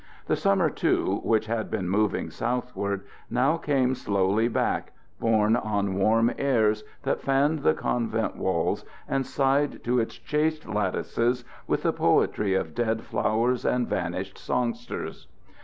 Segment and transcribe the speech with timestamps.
[0.25, 6.31] The summer, too, which had been moving southward, now came slowly back, borne on warm
[6.39, 12.55] airs that fanned the convent walls and sighed to its chaste lattices with the poetry
[12.55, 15.27] of dead flowers and vanished songsters.